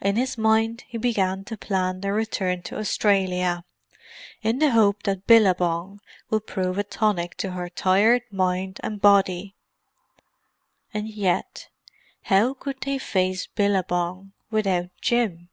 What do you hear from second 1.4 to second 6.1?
to plan their return to Australia, in the hope that Billabong